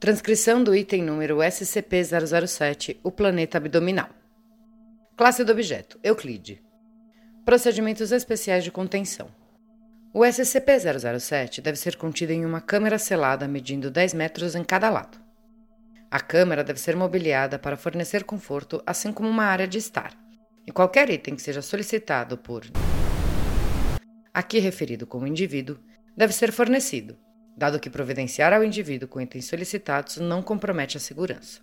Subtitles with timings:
[0.00, 4.08] Transcrição do item número SCP-007, o planeta abdominal.
[5.14, 6.62] Classe do objeto: Euclide.
[7.44, 9.28] Procedimentos especiais de contenção.
[10.14, 15.20] O SCP-007 deve ser contido em uma câmara selada medindo 10 metros em cada lado.
[16.10, 20.18] A câmara deve ser mobiliada para fornecer conforto, assim como uma área de estar,
[20.66, 22.64] e qualquer item que seja solicitado por
[24.32, 25.78] aqui referido como indivíduo
[26.16, 27.18] deve ser fornecido,
[27.60, 31.60] dado que providenciar ao indivíduo com itens solicitados não compromete a segurança.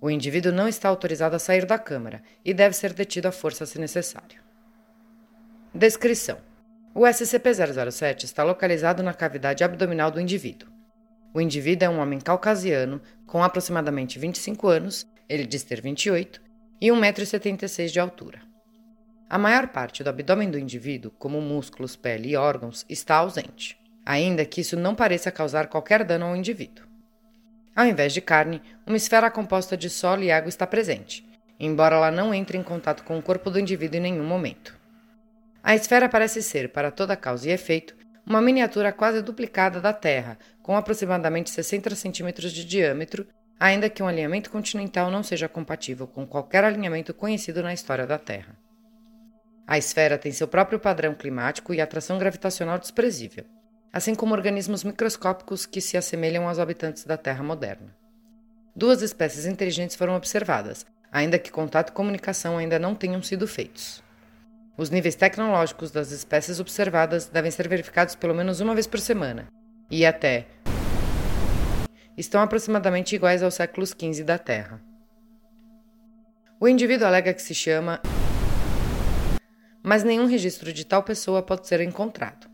[0.00, 3.66] O indivíduo não está autorizado a sair da câmara e deve ser detido à força
[3.66, 4.40] se necessário.
[5.74, 6.38] Descrição:
[6.94, 10.70] O SCP-007 está localizado na cavidade abdominal do indivíduo.
[11.34, 16.40] O indivíduo é um homem caucasiano com aproximadamente 25 anos, ele diz ter 28,
[16.80, 18.40] e 1,76m de altura.
[19.28, 24.44] A maior parte do abdômen do indivíduo, como músculos, pele e órgãos, está ausente ainda
[24.44, 26.86] que isso não pareça causar qualquer dano ao indivíduo.
[27.74, 32.10] Ao invés de carne, uma esfera composta de solo e água está presente, embora ela
[32.12, 34.78] não entre em contato com o corpo do indivíduo em nenhum momento.
[35.62, 40.38] A esfera parece ser, para toda causa e efeito, uma miniatura quase duplicada da Terra,
[40.62, 43.26] com aproximadamente 60 centímetros de diâmetro,
[43.58, 48.18] ainda que um alinhamento continental não seja compatível com qualquer alinhamento conhecido na história da
[48.18, 48.56] Terra.
[49.66, 53.44] A esfera tem seu próprio padrão climático e atração gravitacional desprezível
[53.92, 57.94] assim como organismos microscópicos que se assemelham aos habitantes da Terra moderna.
[58.74, 64.02] Duas espécies inteligentes foram observadas, ainda que contato e comunicação ainda não tenham sido feitos.
[64.76, 69.48] Os níveis tecnológicos das espécies observadas devem ser verificados pelo menos uma vez por semana,
[69.90, 70.46] e até
[72.16, 74.82] estão aproximadamente iguais aos séculos XV da Terra.
[76.58, 78.00] O indivíduo alega que se chama,
[79.82, 82.45] mas nenhum registro de tal pessoa pode ser encontrado.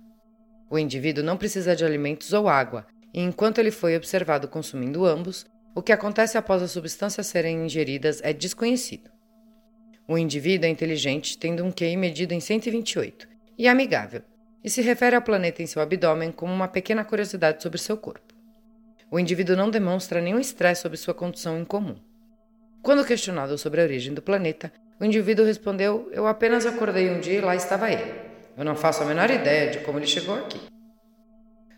[0.72, 5.44] O indivíduo não precisa de alimentos ou água, e enquanto ele foi observado consumindo ambos,
[5.74, 9.10] o que acontece após as substâncias serem ingeridas é desconhecido.
[10.08, 13.28] O indivíduo é inteligente, tendo um QI medido em 128,
[13.58, 14.22] e amigável,
[14.64, 18.32] e se refere ao planeta em seu abdômen como uma pequena curiosidade sobre seu corpo.
[19.10, 21.96] O indivíduo não demonstra nenhum estresse sobre sua condição incomum.
[22.82, 27.34] Quando questionado sobre a origem do planeta, o indivíduo respondeu: Eu apenas acordei um dia
[27.34, 28.31] e lá estava ele.
[28.56, 30.60] Eu não faço a menor ideia de como ele chegou aqui.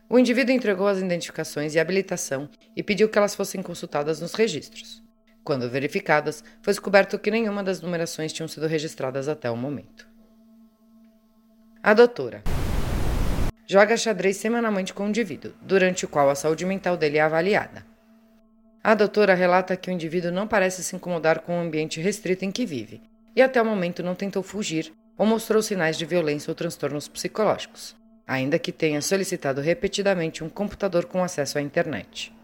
[0.09, 5.03] O indivíduo entregou as identificações e habilitação e pediu que elas fossem consultadas nos registros.
[5.43, 10.09] Quando verificadas, foi descoberto que nenhuma das numerações tinham sido registradas até o momento.
[11.83, 12.43] A doutora
[13.67, 17.87] joga xadrez semanalmente com o indivíduo, durante o qual a saúde mental dele é avaliada.
[18.83, 22.51] A doutora relata que o indivíduo não parece se incomodar com o ambiente restrito em
[22.51, 23.01] que vive
[23.35, 27.95] e até o momento não tentou fugir ou mostrou sinais de violência ou transtornos psicológicos,
[28.27, 32.35] ainda que tenha solicitado repetidamente um computador com acesso à internet.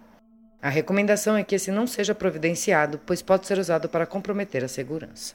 [0.63, 4.69] A recomendação é que esse não seja providenciado, pois pode ser usado para comprometer a
[4.69, 5.35] segurança.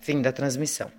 [0.00, 0.90] Fim da transmissão.